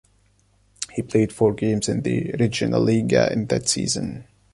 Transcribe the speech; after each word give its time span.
He 0.93 1.03
played 1.03 1.31
four 1.31 1.53
games 1.53 1.87
in 1.87 2.01
the 2.01 2.31
Regionalliga 2.33 3.29
in 3.31 3.45
that 3.49 3.69
season. 3.69 4.25